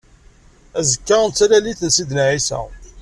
Azekka 0.79 1.17
d 1.29 1.33
Talalit 1.37 1.81
n 1.87 1.89
Sidna 1.95 2.23
ɛisa. 2.33 2.59